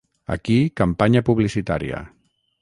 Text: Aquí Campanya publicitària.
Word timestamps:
Aquí 0.35 0.55
Campanya 0.81 1.23
publicitària. 1.29 2.01